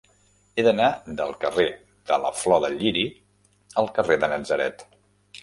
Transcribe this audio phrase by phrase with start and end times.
[0.55, 0.87] He d'anar
[1.19, 1.67] del carrer
[2.13, 3.05] de la Flor de Lliri
[3.83, 4.85] al carrer de Natzaret.